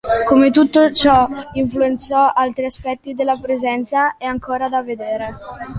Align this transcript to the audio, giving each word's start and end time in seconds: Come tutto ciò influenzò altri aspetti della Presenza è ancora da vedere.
Come 0.27 0.49
tutto 0.49 0.91
ciò 0.93 1.27
influenzò 1.53 2.31
altri 2.33 2.65
aspetti 2.65 3.13
della 3.13 3.37
Presenza 3.39 4.17
è 4.17 4.25
ancora 4.25 4.67
da 4.67 4.81
vedere. 4.81 5.35